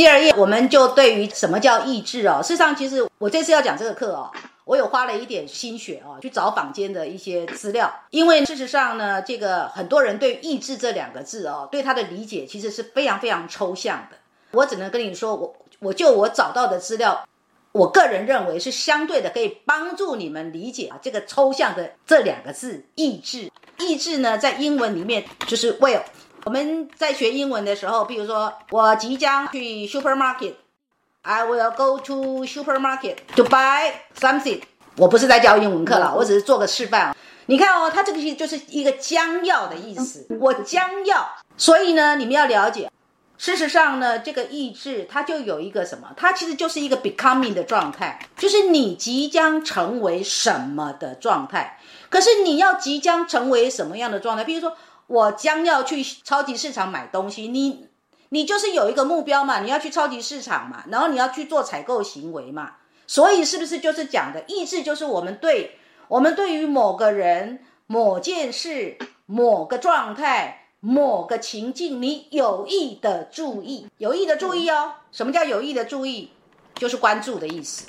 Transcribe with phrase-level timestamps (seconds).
[0.00, 2.40] 第二页，我们就对于什么叫意志哦。
[2.42, 4.30] 事实上，其实我这次要讲这个课哦，
[4.64, 7.92] 我有花了一点心血哦，去找坊间的一些资料。
[8.08, 14.16] 因为事实上呢，这个很多人对“意志”这两个字哦，对它的理解其实是非常非常抽象的。
[14.52, 17.28] 我只能跟你说，我我就我找到的资料，
[17.72, 23.52] 我个人认为是相对的可以帮助你们理解啊这个抽象的这两个字“意志”。
[23.76, 26.00] 意志呢，在英文里面就是 will。
[26.44, 34.62] 我们在学英文的时候，比如说我即将去 supermarket，I will go to supermarket to buy something。
[34.96, 37.14] 我不是在教英文课了，我只是做个示范。
[37.44, 41.28] 你看哦，它这个意思就是一个将要的意思，我将要。
[41.58, 42.90] 所以呢，你们要了解，
[43.36, 46.08] 事实上呢，这个意志它就有一个什么？
[46.16, 51.78] 它其实就是一个 becoming 的状态，就是你即将成为什么的状态。
[52.08, 54.44] 可是你要即将成为什么样的状态？
[54.44, 54.74] 比如说。
[55.10, 57.88] 我将要去超级市场买东西，你
[58.28, 62.74] 你就是有一个目标嘛，你要去超级市场嘛，然后你要去做采购行为嘛，
[63.08, 74.92] 所以是不是就是讲的意志，就是我们对我们对于某个人、某件事、某个状态、某个情境，你有意的注意，有意的注意哦。
[75.10, 76.30] 什么叫有意的注意？
[76.76, 77.88] 就是关注的意思。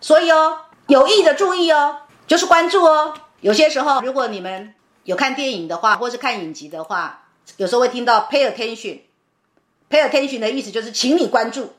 [0.00, 3.12] 所以哦，有意的注意哦，就是关注哦。
[3.42, 4.74] 有些时候，如果你们。
[5.04, 9.00] 有看电影的话，或是看影集的话，有时候会听到 pay attention。
[9.90, 11.74] pay attention 的意思就是，请你关注，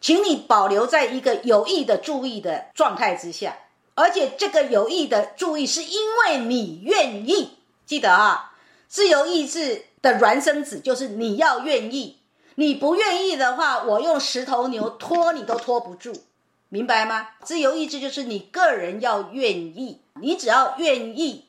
[0.00, 3.56] 请你保留在一个有意的注意的状态之下，
[3.94, 7.52] 而且这个有意的注意是因为你愿意。
[7.86, 8.52] 记得啊，
[8.88, 12.18] 自由意志的孪生子就是你要愿意，
[12.56, 16.12] 你不愿意的话，我用十头牛拖你都拖不住，
[16.68, 17.28] 明白吗？
[17.42, 21.45] 自由意志就是你个人要愿意，你只要愿意。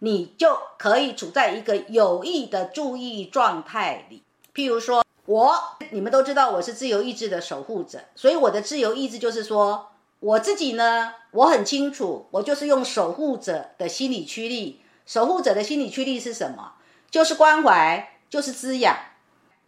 [0.00, 4.22] 你就可以处在一个有意的注意状态里。
[4.54, 5.54] 譬如说，我
[5.90, 14.82] 你们都知道我是自由意志的守护者，所以我的自由意志就是说，我自己呢，我很清楚，我就是用守护者的心理驱力。
[15.06, 16.74] 守护者的心理驱力是什么？
[17.10, 18.96] 就是关怀，就是滋养。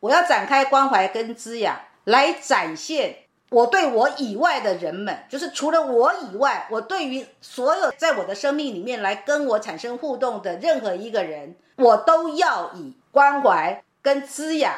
[0.00, 3.19] 我要展开关怀跟滋养，来展现。
[3.53, 14.75] 我对我以外的人们，就是除了我以外，我对于所有在我的生命里面来跟我产生互动的任何一个人，我都要以关怀跟滋养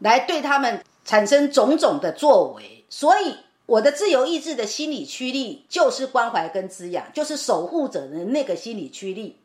[0.00, 2.84] 来对他们产生种种的作为。
[2.88, 9.36] 所以，我的自由意志的心理驱力就是关怀跟滋养，就是守护者的那个心理驱力。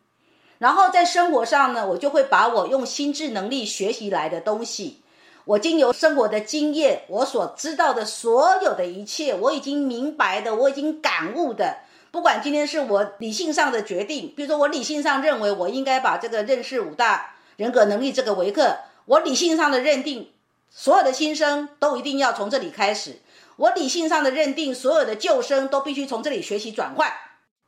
[0.58, 5.02] 然后在生活上呢，我就会把我用心智能力学习来的东西。
[5.46, 11.80] 我经由生活的经验，我所知道的所有的一切，我已经明白的，我已经感悟的，
[12.12, 20.32] 不管今天是我理性上的决定，比如说我理性上认为我应该把这个认识五大人格能力这个维克，我理性上的认定，
[20.70, 23.18] 所有的新生都一定要从这里开始，
[23.56, 27.12] 我理性上的认定，所有的旧生都必须从这里学习转换，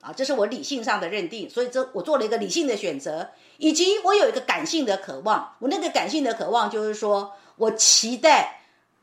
[0.01, 7.33] 啊，这是我理性上的认定，所以这我做了一个理性的选择，以及我有一个感性的渴望，我那个感性的渴望就是说。
[7.57, 8.61] 我期待，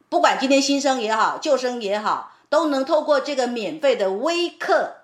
[0.09, 4.97] 不管今天新生也好，旧生也好，都能透过这个免费的微课，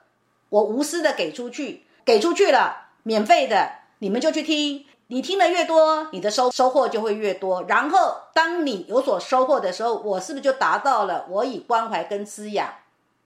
[0.48, 4.84] 我无私的给出去，给出去了，免费的，你们就去听。
[5.08, 7.62] 你听的越多，你的收收获就会越多。
[7.68, 12.68] 然后，当你有所收获的时候，我是不是就达到了我以关怀跟滋养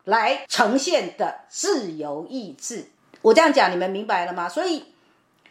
[0.05, 2.91] 来呈现的自由意志？
[3.23, 4.47] 我这样讲，你们明白了吗？
[4.47, 4.93] 所以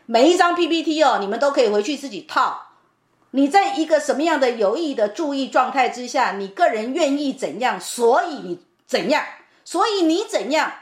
[0.05, 2.68] 每一张 PPT 哦，你们都可以回去自己套。
[3.31, 9.23] 你在一个什么样的有意的注意状态之下，你个人愿意怎样，所以你怎样，
[9.63, 10.73] 所以你怎样。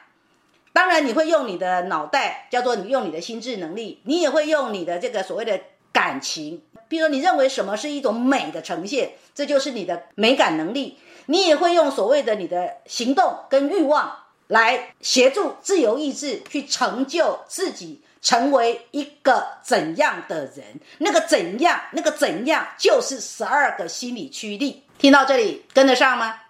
[0.72, 5.60] 当然，你会用你的脑袋，叫做你用你的心智能力，你也会用你的这个所谓的
[5.92, 6.62] 感情。
[6.88, 11.00] 比如，你认为什么是一种美的呈现，这就是你的美感能力。
[11.26, 18.02] 你也会用所谓的你的行动跟欲望来协助自由意志去成就自己。
[18.22, 20.80] 成为一个怎样的人？
[21.00, 24.84] 那个怎样，那个怎样，就是十二个心理驱力。
[24.98, 26.42] 听到这里，跟得上吗？